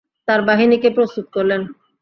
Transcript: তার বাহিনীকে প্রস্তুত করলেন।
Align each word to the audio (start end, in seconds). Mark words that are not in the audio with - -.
তার 0.27 0.39
বাহিনীকে 0.47 0.89
প্রস্তুত 0.89 1.25
করলেন। 1.33 1.61